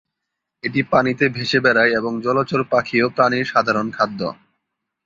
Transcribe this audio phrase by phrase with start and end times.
[0.63, 4.21] এটি পানিতে ভেসে বেড়ায় এবং জলচর পাখি ও প্রাণীর সাধারণ খাদ্য।